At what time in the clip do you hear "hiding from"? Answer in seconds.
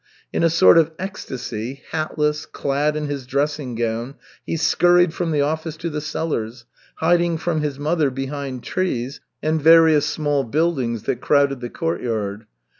6.95-7.61